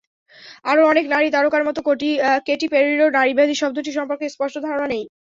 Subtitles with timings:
[0.65, 1.79] আরও অনেক নারী তারকার মতো
[2.47, 5.03] কেটি পেরিরও নারীবাদী শব্দটি সম্পর্কে স্পষ্ট ধারণা নেই।